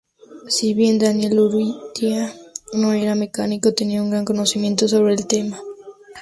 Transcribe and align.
Si 0.47 0.73
bien 0.73 0.97
Daniel 0.97 1.37
Urrutia 1.39 2.33
no 2.73 2.91
era 2.93 3.13
mecánico, 3.13 3.75
tenía 3.75 4.01
un 4.01 4.09
gran 4.09 4.25
conocimiento 4.25 4.87
sobre 4.87 5.13
el 5.13 5.27
tema. 5.27 5.61